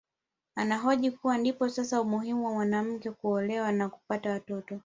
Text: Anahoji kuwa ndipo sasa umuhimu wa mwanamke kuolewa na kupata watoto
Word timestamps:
Anahoji 0.55 1.11
kuwa 1.11 1.37
ndipo 1.37 1.69
sasa 1.69 2.01
umuhimu 2.01 2.45
wa 2.45 2.51
mwanamke 2.53 3.11
kuolewa 3.11 3.71
na 3.71 3.89
kupata 3.89 4.31
watoto 4.31 4.79